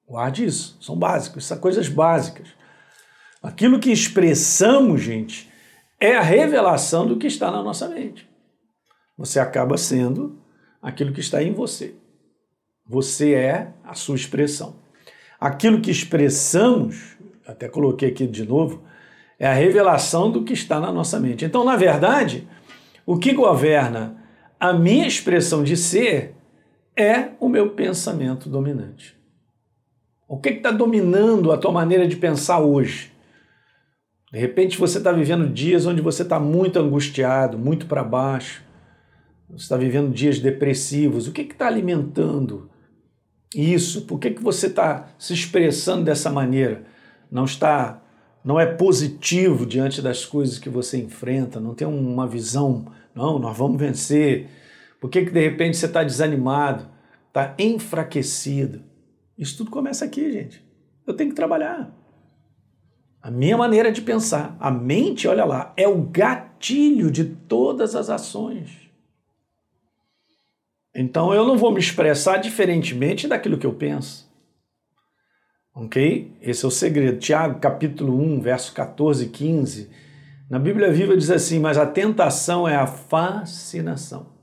Guarde 0.06 0.44
isso, 0.44 0.76
são 0.80 0.96
básicos, 0.96 1.46
são 1.46 1.58
coisas 1.58 1.88
básicas. 1.88 2.48
Aquilo 3.42 3.80
que 3.80 3.90
expressamos, 3.90 5.00
gente, 5.00 5.50
é 6.00 6.16
a 6.16 6.22
revelação 6.22 7.06
do 7.06 7.16
que 7.16 7.26
está 7.26 7.50
na 7.50 7.62
nossa 7.62 7.88
mente. 7.88 8.28
Você 9.18 9.40
acaba 9.40 9.76
sendo 9.76 10.38
aquilo 10.80 11.12
que 11.12 11.20
está 11.20 11.42
em 11.42 11.52
você. 11.52 11.96
Você 12.86 13.34
é 13.34 13.72
a 13.84 13.92
sua 13.92 14.14
expressão. 14.14 14.76
Aquilo 15.40 15.80
que 15.80 15.90
expressamos, 15.90 17.16
até 17.46 17.68
coloquei 17.68 18.10
aqui 18.10 18.26
de 18.26 18.46
novo, 18.46 18.84
é 19.38 19.46
a 19.46 19.52
revelação 19.52 20.30
do 20.30 20.44
que 20.44 20.52
está 20.52 20.80
na 20.80 20.92
nossa 20.92 21.18
mente. 21.18 21.44
Então, 21.44 21.64
na 21.64 21.76
verdade, 21.76 22.48
o 23.04 23.18
que 23.18 23.32
governa 23.32 24.16
a 24.58 24.72
minha 24.72 25.06
expressão 25.06 25.62
de 25.62 25.76
ser 25.76 26.34
é 26.96 27.30
o 27.38 27.48
meu 27.48 27.70
pensamento 27.70 28.48
dominante. 28.48 29.16
O 30.26 30.38
que 30.38 30.50
está 30.50 30.70
dominando 30.70 31.52
a 31.52 31.58
tua 31.58 31.72
maneira 31.72 32.06
de 32.06 32.16
pensar 32.16 32.60
hoje? 32.60 33.12
De 34.30 34.38
repente 34.38 34.78
você 34.78 34.98
está 34.98 35.10
vivendo 35.10 35.48
dias 35.48 35.86
onde 35.86 36.02
você 36.02 36.22
está 36.22 36.38
muito 36.38 36.78
angustiado, 36.78 37.58
muito 37.58 37.86
para 37.86 38.04
baixo. 38.04 38.67
Você 39.50 39.62
está 39.62 39.76
vivendo 39.76 40.12
dias 40.12 40.38
depressivos. 40.38 41.26
O 41.26 41.32
que 41.32 41.42
está 41.42 41.66
alimentando 41.66 42.70
isso? 43.54 44.02
Por 44.02 44.18
que, 44.18 44.30
que 44.32 44.42
você 44.42 44.66
está 44.66 45.08
se 45.18 45.32
expressando 45.32 46.04
dessa 46.04 46.30
maneira? 46.30 46.84
Não 47.30 47.44
está 47.44 48.02
não 48.44 48.58
é 48.58 48.64
positivo 48.64 49.66
diante 49.66 50.00
das 50.00 50.24
coisas 50.24 50.58
que 50.58 50.70
você 50.70 50.96
enfrenta, 50.96 51.60
não 51.60 51.74
tem 51.74 51.86
uma 51.86 52.26
visão, 52.26 52.86
não, 53.14 53.38
nós 53.38 53.56
vamos 53.56 53.78
vencer. 53.78 54.48
Por 54.98 55.10
que, 55.10 55.26
que 55.26 55.30
de 55.30 55.40
repente 55.40 55.76
você 55.76 55.84
está 55.84 56.02
desanimado, 56.02 56.88
está 57.26 57.54
enfraquecido? 57.58 58.82
Isso 59.36 59.58
tudo 59.58 59.70
começa 59.70 60.04
aqui, 60.04 60.32
gente. 60.32 60.64
Eu 61.06 61.14
tenho 61.14 61.30
que 61.30 61.36
trabalhar. 61.36 61.94
A 63.20 63.30
minha 63.30 63.56
maneira 63.56 63.92
de 63.92 64.00
pensar, 64.00 64.56
a 64.58 64.70
mente, 64.70 65.28
olha 65.28 65.44
lá, 65.44 65.74
é 65.76 65.86
o 65.86 66.02
gatilho 66.02 67.10
de 67.10 67.24
todas 67.24 67.94
as 67.94 68.08
ações. 68.08 68.87
Então 70.94 71.32
eu 71.32 71.44
não 71.46 71.56
vou 71.56 71.72
me 71.72 71.78
expressar 71.80 72.38
diferentemente 72.38 73.28
daquilo 73.28 73.58
que 73.58 73.66
eu 73.66 73.74
penso. 73.74 74.28
Ok? 75.74 76.36
Esse 76.40 76.64
é 76.64 76.68
o 76.68 76.72
segredo. 76.72 77.18
Tiago, 77.18 77.60
capítulo 77.60 78.18
1, 78.20 78.40
verso 78.40 78.72
14 78.72 79.26
e 79.26 79.28
15. 79.28 79.90
Na 80.50 80.58
Bíblia 80.58 80.90
Viva 80.90 81.16
diz 81.16 81.30
assim: 81.30 81.58
Mas 81.58 81.78
a 81.78 81.86
tentação 81.86 82.66
é 82.66 82.74
a 82.74 82.86
fascinação 82.86 84.38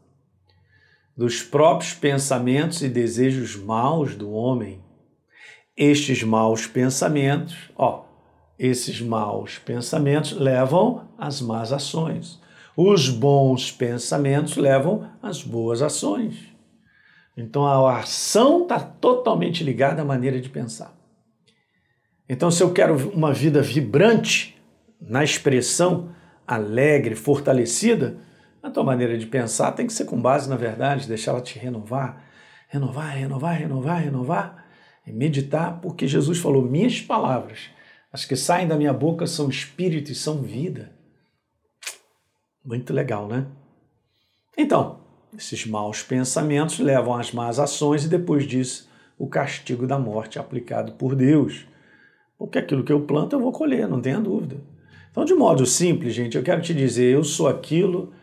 dos 1.15 1.41
próprios 1.41 1.93
pensamentos 1.93 2.81
e 2.81 2.89
desejos 2.89 3.55
maus 3.55 4.15
do 4.15 4.31
homem. 4.31 4.83
Estes 5.75 6.23
maus 6.23 6.67
pensamentos, 6.67 7.71
ó, 7.75 8.05
esses 8.57 9.01
maus 9.01 9.57
pensamentos 9.57 10.33
levam 10.33 11.09
às 11.17 11.41
más 11.41 11.71
ações. 11.71 12.39
Os 12.75 13.09
bons 13.09 13.71
pensamentos 13.71 14.57
levam 14.57 15.09
às 15.21 15.41
boas 15.41 15.81
ações. 15.81 16.53
Então 17.37 17.65
a 17.65 17.99
ação 17.99 18.63
está 18.63 18.79
totalmente 18.79 19.63
ligada 19.63 20.01
à 20.01 20.05
maneira 20.05 20.39
de 20.39 20.49
pensar. 20.49 20.95
Então, 22.27 22.49
se 22.49 22.63
eu 22.63 22.73
quero 22.73 22.95
uma 23.11 23.31
vida 23.31 23.61
vibrante 23.61 24.59
na 24.99 25.23
expressão, 25.23 26.09
alegre, 26.47 27.13
fortalecida, 27.13 28.17
a 28.63 28.69
tua 28.71 28.83
maneira 28.83 29.15
de 29.15 29.27
pensar 29.27 29.73
tem 29.73 29.85
que 29.85 29.93
ser 29.93 30.05
com 30.05 30.19
base 30.19 30.49
na 30.49 30.55
verdade, 30.55 31.07
deixar 31.07 31.31
ela 31.31 31.41
te 31.41 31.59
renovar, 31.59 32.23
renovar, 32.67 33.15
renovar, 33.15 33.59
renovar, 33.59 34.01
renovar 34.01 34.65
e 35.05 35.11
meditar, 35.11 35.79
porque 35.81 36.07
Jesus 36.07 36.39
falou: 36.39 36.63
minhas 36.63 36.99
palavras, 36.99 37.69
as 38.11 38.25
que 38.25 38.35
saem 38.35 38.67
da 38.67 38.75
minha 38.75 38.93
boca 38.93 39.27
são 39.27 39.47
espírito 39.47 40.11
e 40.11 40.15
são 40.15 40.41
vida. 40.41 40.94
Muito 42.65 42.91
legal, 42.91 43.27
né? 43.27 43.45
Então, 44.57 44.99
esses 45.37 45.65
maus 45.65 46.01
pensamentos 46.01 46.79
levam 46.79 47.13
às 47.13 47.31
más 47.31 47.59
ações 47.59 48.05
e 48.05 48.09
depois 48.09 48.47
disso 48.47 48.89
o 49.17 49.27
castigo 49.27 49.85
da 49.85 49.99
morte 49.99 50.39
aplicado 50.39 50.93
por 50.93 51.15
Deus. 51.15 51.67
Porque 52.37 52.57
aquilo 52.57 52.83
que 52.83 52.91
eu 52.91 53.05
planto 53.05 53.35
eu 53.35 53.39
vou 53.39 53.51
colher, 53.51 53.87
não 53.87 54.01
tenha 54.01 54.19
dúvida. 54.19 54.57
Então, 55.11 55.23
de 55.23 55.33
modo 55.33 55.65
simples, 55.65 56.13
gente, 56.13 56.35
eu 56.35 56.43
quero 56.43 56.61
te 56.61 56.73
dizer, 56.73 57.13
eu 57.13 57.23
sou 57.23 57.47
aquilo 57.47 58.13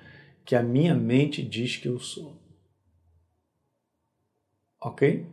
que 0.44 0.56
a 0.56 0.62
minha 0.62 0.94
mente 0.94 1.42
diz 1.42 1.76
que 1.76 1.88
eu 1.88 1.98
sou. 1.98 2.36
Ok? 4.80 5.26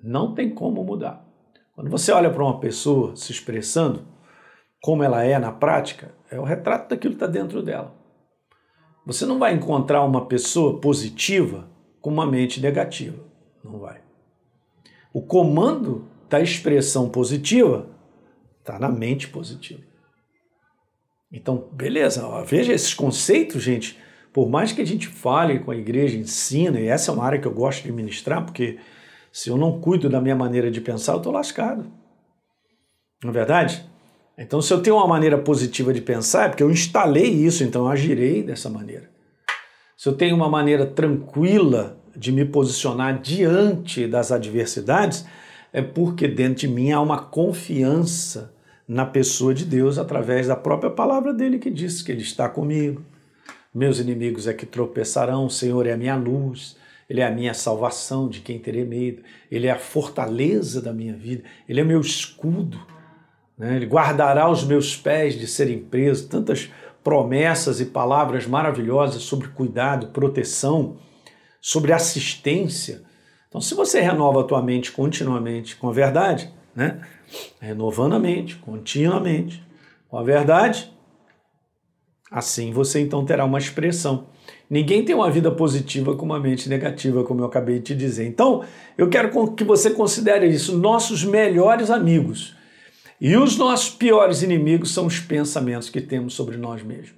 Não 0.00 0.34
tem 0.34 0.54
como 0.54 0.84
mudar. 0.84 1.26
Quando 1.74 1.90
você 1.90 2.12
olha 2.12 2.30
para 2.30 2.42
uma 2.42 2.60
pessoa 2.60 3.14
se 3.16 3.32
expressando, 3.32 4.06
como 4.80 5.02
ela 5.02 5.22
é 5.24 5.38
na 5.38 5.52
prática, 5.52 6.14
é 6.30 6.38
o 6.38 6.44
retrato 6.44 6.88
daquilo 6.88 7.14
que 7.14 7.22
está 7.22 7.26
dentro 7.26 7.62
dela. 7.62 8.05
Você 9.06 9.24
não 9.24 9.38
vai 9.38 9.54
encontrar 9.54 10.04
uma 10.04 10.26
pessoa 10.26 10.80
positiva 10.80 11.70
com 12.00 12.10
uma 12.10 12.26
mente 12.26 12.60
negativa. 12.60 13.16
Não 13.62 13.78
vai. 13.78 14.00
O 15.12 15.22
comando 15.22 16.04
da 16.28 16.40
expressão 16.40 17.08
positiva 17.08 17.88
está 18.58 18.80
na 18.80 18.88
mente 18.88 19.28
positiva. 19.28 19.80
Então, 21.32 21.68
beleza, 21.72 22.26
ó, 22.26 22.42
veja 22.42 22.72
esses 22.72 22.92
conceitos, 22.92 23.62
gente. 23.62 23.96
Por 24.32 24.48
mais 24.48 24.72
que 24.72 24.82
a 24.82 24.86
gente 24.86 25.06
fale 25.06 25.60
com 25.60 25.70
a 25.70 25.76
igreja, 25.76 26.18
ensina, 26.18 26.80
e 26.80 26.88
essa 26.88 27.10
é 27.10 27.14
uma 27.14 27.24
área 27.24 27.40
que 27.40 27.46
eu 27.46 27.54
gosto 27.54 27.84
de 27.84 27.92
ministrar, 27.92 28.44
porque 28.44 28.78
se 29.32 29.48
eu 29.48 29.56
não 29.56 29.80
cuido 29.80 30.10
da 30.10 30.20
minha 30.20 30.36
maneira 30.36 30.70
de 30.70 30.80
pensar, 30.80 31.12
eu 31.12 31.18
estou 31.18 31.32
lascado. 31.32 31.90
Não 33.22 33.30
é 33.30 33.32
verdade? 33.32 33.88
Então, 34.38 34.60
se 34.60 34.72
eu 34.72 34.82
tenho 34.82 34.96
uma 34.96 35.08
maneira 35.08 35.38
positiva 35.38 35.92
de 35.92 36.00
pensar, 36.00 36.46
é 36.46 36.48
porque 36.48 36.62
eu 36.62 36.70
instalei 36.70 37.28
isso, 37.28 37.64
então 37.64 37.84
eu 37.84 37.88
agirei 37.88 38.42
dessa 38.42 38.68
maneira. 38.68 39.08
Se 39.96 40.08
eu 40.08 40.12
tenho 40.12 40.36
uma 40.36 40.48
maneira 40.48 40.84
tranquila 40.84 41.98
de 42.14 42.30
me 42.30 42.44
posicionar 42.44 43.18
diante 43.20 44.06
das 44.06 44.30
adversidades, 44.30 45.24
é 45.72 45.80
porque 45.80 46.28
dentro 46.28 46.60
de 46.60 46.68
mim 46.68 46.92
há 46.92 47.00
uma 47.00 47.18
confiança 47.18 48.54
na 48.86 49.06
pessoa 49.06 49.54
de 49.54 49.64
Deus 49.64 49.98
através 49.98 50.46
da 50.46 50.56
própria 50.56 50.90
palavra 50.90 51.32
dele 51.32 51.58
que 51.58 51.70
diz 51.70 52.02
que 52.02 52.12
ele 52.12 52.22
está 52.22 52.48
comigo. 52.48 53.02
Meus 53.74 53.98
inimigos 53.98 54.46
é 54.46 54.54
que 54.54 54.64
tropeçarão, 54.64 55.46
o 55.46 55.50
Senhor 55.50 55.86
é 55.86 55.92
a 55.92 55.96
minha 55.96 56.16
luz. 56.16 56.76
Ele 57.08 57.20
é 57.20 57.26
a 57.26 57.30
minha 57.30 57.54
salvação, 57.54 58.28
de 58.28 58.40
quem 58.40 58.58
terei 58.58 58.84
medo. 58.84 59.22
Ele 59.50 59.66
é 59.66 59.70
a 59.70 59.78
fortaleza 59.78 60.82
da 60.82 60.92
minha 60.92 61.14
vida. 61.14 61.44
Ele 61.68 61.80
é 61.80 61.84
meu 61.84 62.00
escudo. 62.00 62.80
Né? 63.58 63.76
Ele 63.76 63.86
guardará 63.86 64.50
os 64.50 64.64
meus 64.64 64.96
pés 64.96 65.38
de 65.38 65.46
serem 65.46 65.78
presos. 65.78 66.26
Tantas 66.26 66.70
promessas 67.02 67.80
e 67.80 67.86
palavras 67.86 68.46
maravilhosas 68.46 69.22
sobre 69.22 69.48
cuidado, 69.48 70.08
proteção, 70.08 70.96
sobre 71.60 71.92
assistência. 71.92 73.02
Então, 73.48 73.60
se 73.60 73.74
você 73.74 74.00
renova 74.00 74.40
a 74.40 74.44
tua 74.44 74.60
mente 74.60 74.90
continuamente 74.90 75.76
com 75.76 75.88
a 75.88 75.92
verdade, 75.92 76.52
né? 76.74 77.00
renovando 77.60 78.14
a 78.14 78.18
mente 78.18 78.56
continuamente 78.56 79.64
com 80.08 80.18
a 80.18 80.22
verdade, 80.22 80.92
assim 82.30 82.72
você 82.72 83.00
então 83.00 83.24
terá 83.24 83.44
uma 83.44 83.58
expressão 83.58 84.26
Ninguém 84.68 85.04
tem 85.04 85.14
uma 85.14 85.30
vida 85.30 85.50
positiva 85.50 86.16
com 86.16 86.24
uma 86.24 86.40
mente 86.40 86.68
negativa, 86.68 87.22
como 87.22 87.40
eu 87.40 87.46
acabei 87.46 87.76
de 87.76 87.84
te 87.84 87.94
dizer. 87.94 88.26
Então, 88.26 88.64
eu 88.98 89.08
quero 89.08 89.54
que 89.54 89.62
você 89.62 89.90
considere 89.90 90.48
isso 90.48 90.76
nossos 90.76 91.24
melhores 91.24 91.88
amigos. 91.88 92.56
E 93.20 93.36
os 93.36 93.56
nossos 93.56 93.90
piores 93.90 94.42
inimigos 94.42 94.92
são 94.92 95.06
os 95.06 95.18
pensamentos 95.18 95.88
que 95.88 96.00
temos 96.00 96.34
sobre 96.34 96.56
nós 96.56 96.82
mesmos. 96.82 97.16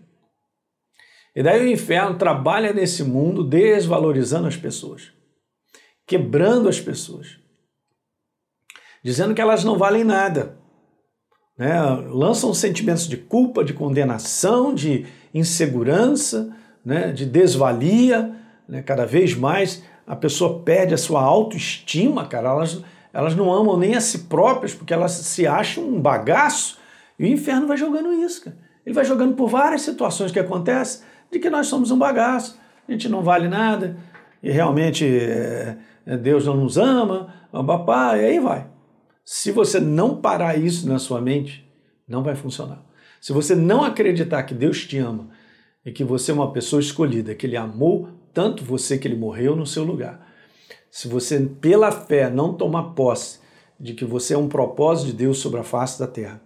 E 1.35 1.43
daí 1.43 1.67
o 1.67 1.73
inferno 1.73 2.17
trabalha 2.17 2.73
nesse 2.73 3.05
mundo 3.05 3.45
desvalorizando 3.45 4.49
as 4.49 4.57
pessoas, 4.57 5.13
quebrando 6.07 6.69
as 6.69 6.81
pessoas, 6.81 7.39
dizendo 9.05 9.35
que 9.35 9.41
elas 9.41 9.65
não 9.65 9.79
valem 9.79 10.05
nada. 10.05 10.59
Né? 11.57 11.81
Lançam 12.11 12.55
sentimentos 12.55 13.09
de 13.09 13.17
culpa, 13.17 13.65
de 13.65 13.73
condenação, 13.73 14.75
de 14.75 15.07
insegurança, 15.35 16.57
né, 16.85 17.13
de 17.13 17.27
desvalia, 17.27 18.35
né, 18.69 18.83
cada 18.83 19.05
vez 19.05 19.35
mais 19.35 19.83
a 20.07 20.17
pessoa 20.17 20.63
perde 20.63 20.95
a 20.95 20.99
sua 20.99 21.21
autoestima, 21.21 22.27
cara. 22.27 22.49
Elas, 22.49 22.83
elas 23.13 23.35
não 23.35 23.53
amam 23.53 23.77
nem 23.77 23.95
a 23.95 24.01
si 24.01 24.21
próprias 24.21 24.75
porque 24.75 24.93
elas 24.93 25.13
se 25.13 25.47
acham 25.47 25.85
um 25.85 26.01
bagaço 26.01 26.79
e 27.19 27.25
o 27.25 27.27
inferno 27.27 27.67
vai 27.67 27.77
jogando 27.77 28.13
isso, 28.13 28.45
cara. 28.45 28.57
Ele 28.85 28.95
vai 28.95 29.05
jogando 29.05 29.35
por 29.35 29.49
várias 29.49 29.83
situações 29.83 30.33
que 30.33 30.39
acontecem 30.39 31.03
de 31.31 31.39
que 31.39 31.51
nós 31.51 31.67
somos 31.67 31.91
um 31.91 31.99
bagaço, 31.99 32.59
a 32.89 32.93
gente 32.93 33.09
não 33.09 33.23
vale 33.23 33.49
nada 33.49 33.97
e 34.43 34.51
realmente 34.51 35.05
é, 35.05 35.77
é 36.07 36.17
Deus 36.17 36.47
não 36.47 36.57
nos 36.57 36.79
ama, 36.79 37.35
papá, 37.53 38.17
e 38.17 38.25
aí 38.25 38.41
vai. 38.41 38.67
Se 39.25 39.53
você 39.53 39.79
não 39.79 40.17
parar 40.17 40.57
isso 40.57 40.89
na 40.89 40.99
sua 40.99 41.21
mente, 41.21 41.69
não 42.07 42.23
vai 42.23 42.35
funcionar. 42.35 42.83
Se 43.21 43.33
você 43.33 43.55
não 43.55 43.85
acreditar 43.85 44.43
que 44.45 44.55
Deus 44.55 44.87
te 44.87 44.97
ama 44.99 45.29
e 45.85 45.93
que 45.93 46.05
você 46.05 46.31
é 46.31 46.35
uma 46.35 46.53
pessoa 46.53 46.81
escolhida, 46.81 47.35
que 47.35 47.47
ele 47.47 47.57
amou 47.57 48.09
tanto 48.33 48.65
você 48.65 48.97
que 48.97 49.09
ele 49.09 49.17
morreu 49.17 49.57
no 49.57 49.67
seu 49.67 49.83
lugar. 49.83 50.28
Se 50.91 51.09
você, 51.09 51.39
pela 51.41 51.93
fé, 51.93 52.31
não 52.31 52.55
tomar 52.55 52.95
posse 52.95 53.41
de 53.79 53.95
que 53.95 54.05
você 54.05 54.35
é 54.35 54.39
um 54.39 54.49
propósito 54.49 55.09
de 55.09 55.13
Deus 55.13 55.39
sobre 55.39 55.61
a 55.61 55.65
face 55.65 55.99
da 55.99 56.07
terra, 56.07 56.41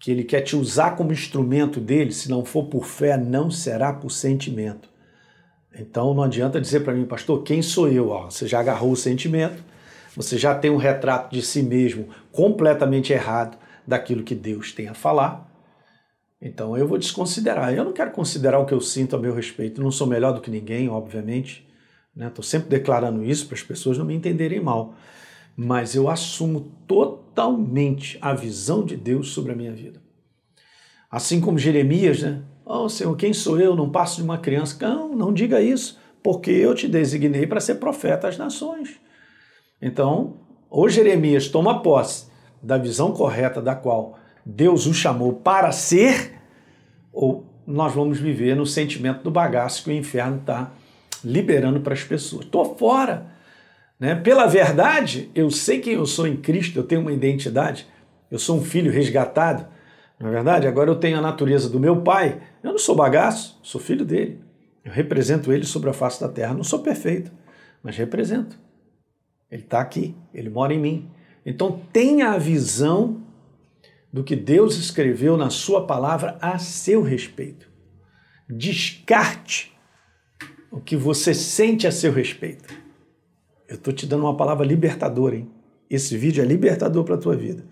que 0.00 0.10
ele 0.10 0.24
quer 0.24 0.40
te 0.40 0.56
usar 0.56 0.96
como 0.96 1.12
instrumento 1.12 1.78
dele, 1.78 2.12
se 2.12 2.30
não 2.30 2.44
for 2.44 2.64
por 2.64 2.86
fé, 2.86 3.18
não 3.18 3.50
será 3.50 3.92
por 3.92 4.10
sentimento. 4.10 4.88
Então 5.74 6.14
não 6.14 6.22
adianta 6.22 6.60
dizer 6.60 6.80
para 6.80 6.94
mim, 6.94 7.04
pastor, 7.04 7.42
quem 7.42 7.60
sou 7.60 7.88
eu? 7.88 8.08
Ó, 8.08 8.30
você 8.30 8.48
já 8.48 8.60
agarrou 8.60 8.92
o 8.92 8.96
sentimento, 8.96 9.62
você 10.16 10.38
já 10.38 10.54
tem 10.54 10.70
um 10.70 10.78
retrato 10.78 11.34
de 11.34 11.42
si 11.42 11.62
mesmo 11.62 12.08
completamente 12.32 13.12
errado 13.12 13.58
daquilo 13.86 14.24
que 14.24 14.34
Deus 14.34 14.72
tem 14.72 14.88
a 14.88 14.94
falar. 14.94 15.48
Então 16.40 16.76
eu 16.76 16.88
vou 16.88 16.98
desconsiderar. 16.98 17.72
Eu 17.74 17.84
não 17.84 17.92
quero 17.92 18.10
considerar 18.10 18.58
o 18.58 18.64
que 18.64 18.72
eu 18.72 18.80
sinto 18.80 19.14
a 19.14 19.18
meu 19.18 19.34
respeito. 19.34 19.82
não 19.82 19.90
sou 19.90 20.06
melhor 20.06 20.32
do 20.32 20.40
que 20.40 20.50
ninguém, 20.50 20.88
obviamente. 20.88 21.68
Estou 22.28 22.42
né? 22.42 22.48
sempre 22.48 22.68
declarando 22.68 23.24
isso 23.24 23.46
para 23.46 23.56
as 23.56 23.62
pessoas 23.62 23.98
não 23.98 24.04
me 24.04 24.14
entenderem 24.14 24.60
mal. 24.60 24.94
Mas 25.56 25.94
eu 25.94 26.08
assumo 26.08 26.72
totalmente 26.86 28.18
a 28.20 28.34
visão 28.34 28.84
de 28.84 28.96
Deus 28.96 29.32
sobre 29.32 29.52
a 29.52 29.56
minha 29.56 29.72
vida. 29.72 30.00
Assim 31.10 31.40
como 31.40 31.58
Jeremias, 31.58 32.22
né? 32.22 32.42
Oh, 32.64 32.88
Senhor, 32.88 33.14
quem 33.16 33.32
sou 33.32 33.60
eu? 33.60 33.74
Não 33.74 33.90
passo 33.90 34.16
de 34.16 34.22
uma 34.22 34.38
criança. 34.38 34.76
Não, 34.80 35.14
não 35.14 35.32
diga 35.32 35.60
isso, 35.60 35.98
porque 36.22 36.50
eu 36.50 36.74
te 36.74 36.86
designei 36.86 37.46
para 37.46 37.60
ser 37.60 37.76
profeta 37.76 38.28
às 38.28 38.38
nações. 38.38 39.00
Então, 39.82 40.36
ou 40.68 40.88
Jeremias 40.88 41.48
toma 41.48 41.82
posse 41.82 42.26
da 42.62 42.78
visão 42.78 43.12
correta 43.12 43.60
da 43.60 43.74
qual 43.74 44.18
Deus 44.44 44.86
o 44.86 44.94
chamou 44.94 45.32
para 45.32 45.72
ser, 45.72 46.38
ou 47.12 47.44
nós 47.66 47.92
vamos 47.92 48.18
viver 48.18 48.54
no 48.54 48.66
sentimento 48.66 49.22
do 49.22 49.30
bagaço 49.30 49.82
que 49.82 49.90
o 49.90 49.92
inferno 49.92 50.36
está 50.36 50.72
liberando 51.24 51.80
para 51.80 51.94
as 51.94 52.02
pessoas. 52.02 52.44
Estou 52.44 52.76
fora. 52.76 53.26
Né? 53.98 54.14
Pela 54.14 54.46
verdade, 54.46 55.30
eu 55.34 55.50
sei 55.50 55.80
quem 55.80 55.94
eu 55.94 56.06
sou 56.06 56.26
em 56.26 56.36
Cristo, 56.36 56.78
eu 56.78 56.84
tenho 56.84 57.02
uma 57.02 57.12
identidade, 57.12 57.86
eu 58.30 58.38
sou 58.38 58.58
um 58.58 58.62
filho 58.62 58.90
resgatado. 58.90 59.66
Na 60.18 60.28
é 60.28 60.30
verdade, 60.32 60.66
agora 60.66 60.90
eu 60.90 60.96
tenho 60.96 61.18
a 61.18 61.22
natureza 61.22 61.68
do 61.68 61.80
meu 61.80 62.02
pai. 62.02 62.40
Eu 62.62 62.72
não 62.72 62.78
sou 62.78 62.94
bagaço, 62.94 63.58
sou 63.62 63.80
filho 63.80 64.04
dele. 64.04 64.40
Eu 64.84 64.92
represento 64.92 65.52
ele 65.52 65.64
sobre 65.64 65.88
a 65.88 65.94
face 65.94 66.20
da 66.20 66.28
terra. 66.28 66.54
Não 66.54 66.64
sou 66.64 66.80
perfeito, 66.80 67.30
mas 67.82 67.96
represento. 67.96 68.58
Ele 69.50 69.62
está 69.62 69.80
aqui, 69.80 70.14
ele 70.32 70.50
mora 70.50 70.72
em 70.72 70.78
mim. 70.78 71.10
Então 71.44 71.80
tenha 71.92 72.30
a 72.30 72.38
visão 72.38 73.22
do 74.12 74.22
que 74.22 74.36
Deus 74.36 74.76
escreveu 74.76 75.36
na 75.36 75.50
Sua 75.50 75.86
palavra 75.86 76.36
a 76.40 76.58
seu 76.58 77.02
respeito. 77.02 77.68
Descarte 78.48 79.69
o 80.70 80.80
que 80.80 80.96
você 80.96 81.34
sente 81.34 81.86
a 81.86 81.92
seu 81.92 82.12
respeito. 82.12 82.72
Eu 83.68 83.76
estou 83.76 83.92
te 83.92 84.06
dando 84.06 84.24
uma 84.24 84.36
palavra 84.36 84.66
libertadora, 84.66 85.36
hein? 85.36 85.50
Esse 85.88 86.16
vídeo 86.16 86.42
é 86.42 86.46
libertador 86.46 87.04
para 87.04 87.16
a 87.16 87.18
tua 87.18 87.36
vida. 87.36 87.64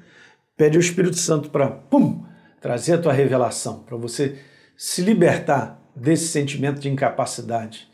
Pede 0.56 0.76
ao 0.76 0.80
Espírito 0.80 1.16
Santo 1.16 1.50
para, 1.50 1.70
pum, 1.70 2.24
trazer 2.60 2.94
a 2.94 2.98
tua 2.98 3.12
revelação, 3.12 3.84
para 3.84 3.96
você 3.96 4.38
se 4.76 5.02
libertar 5.02 5.80
desse 5.94 6.28
sentimento 6.28 6.80
de 6.80 6.88
incapacidade, 6.88 7.88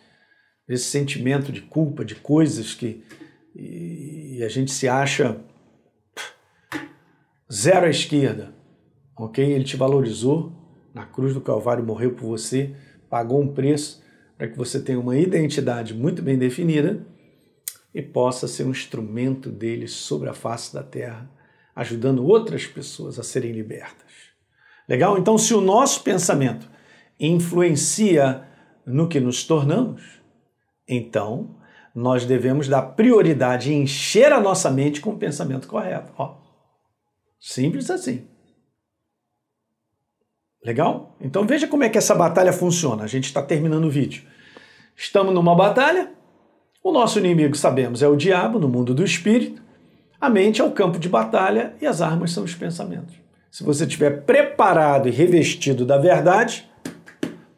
esse 0.68 0.84
sentimento 0.84 1.52
de 1.52 1.60
culpa, 1.60 2.04
de 2.04 2.14
coisas 2.14 2.72
que 2.74 3.02
e 3.56 4.42
a 4.42 4.48
gente 4.48 4.72
se 4.72 4.88
acha 4.88 5.40
zero 7.52 7.86
à 7.86 7.88
esquerda, 7.88 8.52
ok? 9.16 9.44
Ele 9.44 9.64
te 9.64 9.76
valorizou 9.76 10.52
na 10.92 11.06
cruz 11.06 11.34
do 11.34 11.40
Calvário, 11.40 11.84
morreu 11.84 12.14
por 12.14 12.26
você, 12.26 12.74
pagou 13.08 13.40
um 13.40 13.54
preço 13.54 14.02
para 14.44 14.50
que 14.50 14.58
você 14.58 14.78
tenha 14.78 15.00
uma 15.00 15.16
identidade 15.16 15.94
muito 15.94 16.20
bem 16.20 16.36
definida 16.36 17.02
e 17.94 18.02
possa 18.02 18.46
ser 18.46 18.64
um 18.64 18.70
instrumento 18.70 19.50
dele 19.50 19.88
sobre 19.88 20.28
a 20.28 20.34
face 20.34 20.74
da 20.74 20.82
terra, 20.82 21.30
ajudando 21.74 22.26
outras 22.26 22.66
pessoas 22.66 23.18
a 23.18 23.22
serem 23.22 23.52
libertas. 23.52 24.12
Legal? 24.86 25.16
Então, 25.16 25.38
se 25.38 25.54
o 25.54 25.62
nosso 25.62 26.02
pensamento 26.02 26.68
influencia 27.18 28.46
no 28.84 29.08
que 29.08 29.18
nos 29.18 29.44
tornamos, 29.44 30.02
então 30.86 31.56
nós 31.94 32.26
devemos 32.26 32.68
dar 32.68 32.82
prioridade 32.82 33.70
e 33.70 33.74
encher 33.74 34.30
a 34.30 34.40
nossa 34.40 34.70
mente 34.70 35.00
com 35.00 35.12
o 35.12 35.18
pensamento 35.18 35.66
correto. 35.66 36.12
Ó, 36.18 36.36
simples 37.40 37.88
assim. 37.88 38.26
Legal? 40.62 41.16
Então 41.18 41.46
veja 41.46 41.66
como 41.66 41.82
é 41.82 41.88
que 41.88 41.96
essa 41.96 42.14
batalha 42.14 42.52
funciona. 42.52 43.04
A 43.04 43.06
gente 43.06 43.24
está 43.24 43.42
terminando 43.42 43.84
o 43.84 43.90
vídeo. 43.90 44.33
Estamos 44.96 45.34
numa 45.34 45.54
batalha. 45.54 46.10
O 46.82 46.92
nosso 46.92 47.18
inimigo, 47.18 47.56
sabemos, 47.56 48.02
é 48.02 48.08
o 48.08 48.16
diabo 48.16 48.58
no 48.58 48.68
mundo 48.68 48.94
do 48.94 49.04
espírito. 49.04 49.62
A 50.20 50.28
mente 50.28 50.60
é 50.60 50.64
o 50.64 50.72
campo 50.72 50.98
de 50.98 51.08
batalha 51.08 51.74
e 51.80 51.86
as 51.86 52.00
armas 52.00 52.32
são 52.32 52.44
os 52.44 52.54
pensamentos. 52.54 53.14
Se 53.50 53.62
você 53.62 53.84
estiver 53.84 54.22
preparado 54.22 55.08
e 55.08 55.10
revestido 55.10 55.84
da 55.86 55.96
verdade, 55.96 56.68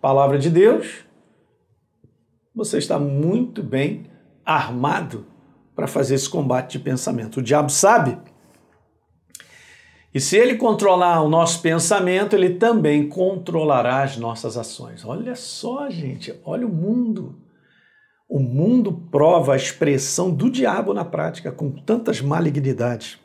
palavra 0.00 0.38
de 0.38 0.50
Deus, 0.50 1.04
você 2.54 2.78
está 2.78 2.98
muito 2.98 3.62
bem 3.62 4.06
armado 4.44 5.26
para 5.74 5.86
fazer 5.86 6.14
esse 6.14 6.28
combate 6.28 6.72
de 6.72 6.78
pensamento. 6.78 7.38
O 7.38 7.42
diabo 7.42 7.70
sabe. 7.70 8.18
E 10.16 10.20
se 10.20 10.34
ele 10.34 10.54
controlar 10.54 11.20
o 11.20 11.28
nosso 11.28 11.60
pensamento, 11.60 12.34
ele 12.34 12.54
também 12.54 13.06
controlará 13.06 14.02
as 14.02 14.16
nossas 14.16 14.56
ações. 14.56 15.04
Olha 15.04 15.34
só, 15.34 15.90
gente, 15.90 16.34
olha 16.42 16.66
o 16.66 16.72
mundo. 16.72 17.38
O 18.26 18.40
mundo 18.40 18.90
prova 19.10 19.52
a 19.52 19.56
expressão 19.56 20.30
do 20.30 20.50
diabo 20.50 20.94
na 20.94 21.04
prática, 21.04 21.52
com 21.52 21.70
tantas 21.70 22.22
malignidades, 22.22 23.18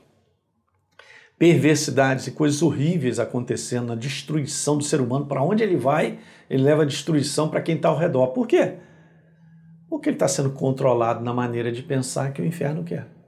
perversidades 1.39 2.27
e 2.27 2.31
coisas 2.31 2.61
horríveis 2.61 3.19
acontecendo, 3.19 3.87
na 3.87 3.95
destruição 3.95 4.77
do 4.77 4.83
ser 4.83 4.99
humano. 4.99 5.27
Para 5.27 5.41
onde 5.41 5.63
ele 5.63 5.77
vai, 5.77 6.19
ele 6.49 6.63
leva 6.63 6.81
a 6.81 6.85
destruição 6.85 7.47
para 7.47 7.61
quem 7.61 7.77
está 7.77 7.87
ao 7.87 7.97
redor. 7.97 8.33
Por 8.33 8.45
quê? 8.45 8.79
Porque 9.89 10.09
ele 10.09 10.17
está 10.17 10.27
sendo 10.27 10.49
controlado 10.49 11.23
na 11.23 11.33
maneira 11.33 11.71
de 11.71 11.83
pensar 11.83 12.33
que 12.33 12.41
o 12.41 12.45
inferno 12.45 12.83
quer. 12.83 13.20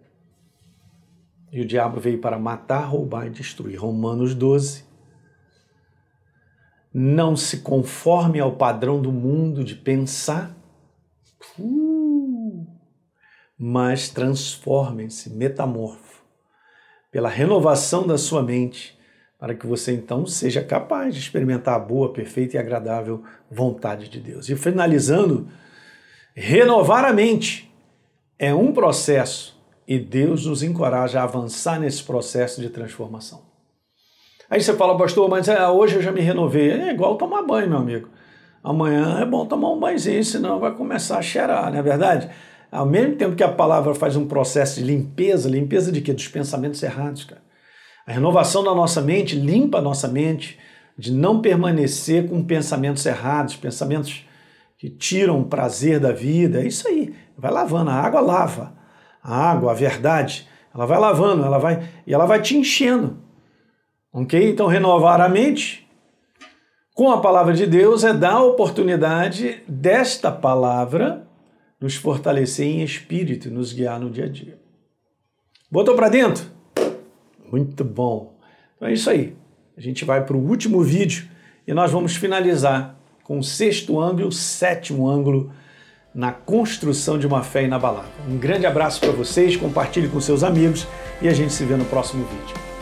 E 1.54 1.62
o 1.62 1.66
diabo 1.66 2.00
veio 2.00 2.18
para 2.18 2.38
matar, 2.38 2.82
roubar 2.82 3.28
e 3.28 3.30
destruir. 3.30 3.80
Romanos 3.80 4.34
12. 4.34 4.84
Não 6.92 7.36
se 7.36 7.60
conforme 7.60 8.40
ao 8.40 8.56
padrão 8.56 9.02
do 9.02 9.12
mundo 9.12 9.64
de 9.64 9.76
pensar, 9.76 10.56
uh, 11.58 12.68
mas 13.58 14.10
transformem-se, 14.10 15.30
metamorfo, 15.30 16.24
pela 17.12 17.30
renovação 17.30 18.06
da 18.06 18.18
sua 18.18 18.44
mente, 18.44 19.00
para 19.40 19.56
que 19.56 19.66
você 19.66 19.94
então 19.94 20.26
seja 20.26 20.64
capaz 20.64 21.14
de 21.14 21.22
experimentar 21.22 21.76
a 21.76 21.80
boa, 21.80 22.12
perfeita 22.12 22.58
e 22.58 22.60
agradável 22.60 23.24
vontade 23.50 24.10
de 24.10 24.20
Deus. 24.20 24.50
E 24.50 24.56
finalizando, 24.56 25.48
Renovar 26.36 27.06
a 27.06 27.14
mente 27.14 27.72
é 28.40 28.54
um 28.56 28.74
processo 28.74 29.53
e 29.88 30.00
Deus 30.00 30.46
nos 30.46 30.64
encoraja 30.64 31.20
a 31.20 31.24
avançar 31.24 31.80
nesse 31.80 32.04
processo 32.04 32.62
de 32.62 32.70
transformação. 32.70 33.42
Aí 34.50 34.62
você 34.62 34.74
fala, 34.74 34.98
pastor, 34.98 35.30
mas 35.30 35.48
é, 35.48 35.68
hoje 35.68 35.96
eu 35.96 36.02
já 36.02 36.12
me 36.12 36.22
renovei. 36.22 36.72
É 36.72 36.92
igual 36.92 37.18
tomar 37.18 37.42
banho, 37.42 37.70
meu 37.70 37.80
amigo. 37.80 38.10
Amanhã 38.64 39.20
é 39.20 39.26
bom 39.26 39.46
tomar 39.46 39.72
um 39.72 39.80
banhozinho, 39.80 40.24
senão 40.24 40.60
vai 40.60 40.74
começar 40.74 41.18
a 41.18 41.22
cheirar, 41.22 41.72
não 41.72 41.80
é 41.80 41.82
verdade? 41.82 42.30
Ao 42.72 42.86
mesmo 42.86 43.16
tempo 43.16 43.36
que 43.36 43.44
a 43.44 43.52
palavra 43.52 43.94
faz 43.94 44.16
um 44.16 44.26
processo 44.26 44.80
de 44.80 44.86
limpeza, 44.86 45.50
limpeza 45.50 45.92
de 45.92 46.02
quê? 46.02 46.14
Dos 46.14 46.28
pensamentos 46.28 46.82
errados, 46.82 47.26
cara. 47.26 47.42
A 48.06 48.12
renovação 48.12 48.64
da 48.64 48.74
nossa 48.74 49.02
mente 49.02 49.36
limpa 49.36 49.78
a 49.78 49.82
nossa 49.82 50.08
mente 50.08 50.58
de 50.98 51.12
não 51.12 51.42
permanecer 51.42 52.30
com 52.30 52.44
pensamentos 52.44 53.06
errados, 53.06 53.56
pensamentos 53.56 54.26
que 54.78 54.90
tiram 54.90 55.42
o 55.42 55.46
prazer 55.46 56.00
da 56.00 56.12
vida. 56.12 56.62
É 56.62 56.68
isso 56.68 56.88
aí. 56.88 57.14
Vai 57.38 57.52
lavando, 57.52 57.90
a 57.90 57.96
água 57.96 58.22
lava. 58.22 58.74
A 59.24 59.52
água, 59.52 59.72
a 59.72 59.76
verdade, 59.76 60.48
ela 60.74 60.86
vai 60.86 61.00
lavando, 61.00 61.46
ela 61.46 61.58
vai 61.58 61.88
e 62.06 62.14
ela 62.14 62.26
vai 62.26 62.42
te 62.42 62.58
enchendo. 62.58 63.18
OK? 64.12 64.50
Então 64.50 64.68
renovar 64.68 65.22
a 65.22 65.30
mente 65.30 65.88
com 66.94 67.10
a 67.10 67.22
palavra 67.22 67.54
de 67.54 67.66
Deus 67.66 68.04
é 68.04 68.14
dar 68.14 68.34
a 68.34 68.44
oportunidade 68.44 69.64
desta 69.68 70.32
palavra 70.32 71.28
nos 71.80 71.96
fortalecer 71.96 72.68
em 72.68 72.84
espírito 72.84 73.50
nos 73.50 73.74
guiar 73.74 74.00
no 74.00 74.10
dia 74.10 74.26
a 74.26 74.30
dia. 74.30 74.58
Botou 75.70 75.96
para 75.96 76.08
dentro? 76.08 76.46
Muito 77.52 77.84
bom. 77.84 78.38
Então 78.76 78.88
é 78.88 78.94
isso 78.94 79.10
aí. 79.10 79.36
A 79.76 79.82
gente 79.82 80.06
vai 80.06 80.24
para 80.24 80.38
o 80.38 80.40
último 80.40 80.82
vídeo 80.82 81.28
e 81.68 81.74
nós 81.74 81.92
vamos 81.92 82.16
finalizar 82.16 82.96
com 83.24 83.40
o 83.40 83.44
sexto 83.44 84.00
ângulo, 84.00 84.28
o 84.28 84.32
sétimo 84.32 85.10
ângulo 85.10 85.52
na 86.14 86.32
construção 86.32 87.18
de 87.18 87.26
uma 87.26 87.42
fé 87.42 87.64
inabalável. 87.64 88.12
Um 88.30 88.38
grande 88.38 88.66
abraço 88.66 89.00
para 89.00 89.12
vocês, 89.12 89.56
compartilhe 89.56 90.08
com 90.08 90.22
seus 90.22 90.44
amigos 90.44 90.88
e 91.22 91.28
a 91.28 91.34
gente 91.34 91.54
se 91.54 91.64
vê 91.66 91.76
no 91.76 91.86
próximo 91.86 92.26
vídeo. 92.26 92.73